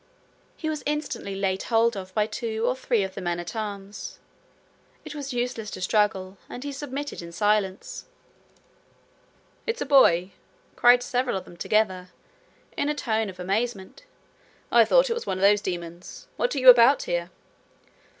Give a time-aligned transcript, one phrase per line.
[0.57, 4.17] He was instantly laid Hold of by two or three of the men at arms.
[5.05, 8.05] It was useless to struggle, and he submitted in silence.
[9.67, 10.31] 'It's a boy!'
[10.75, 12.09] cried several of them together,
[12.75, 14.05] in a tone of amazement.
[14.71, 16.27] 'I thought it was one of those demons.
[16.35, 17.29] What are you about here?'